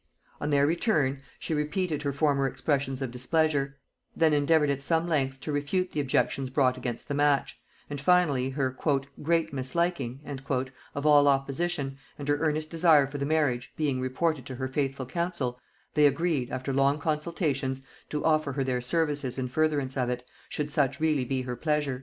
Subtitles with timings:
[0.39, 3.77] On their return, she repeated her former expressions of displeasure;
[4.15, 8.49] then endeavoured at some length to refute the objections brought against the match; and finally,
[8.49, 8.71] her
[9.21, 10.19] "great misliking"
[10.95, 15.05] of all opposition, and her earnest desire for the marriage, being reported to her faithful
[15.05, 15.59] council,
[15.93, 20.71] they agreed, after long consultations, to offer her their services in furtherance of it, should
[20.71, 21.99] such really be her pleasure.